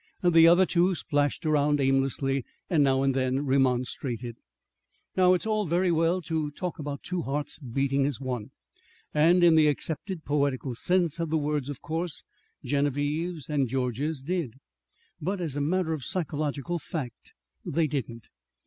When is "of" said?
11.19-11.29, 11.69-11.83, 15.93-16.01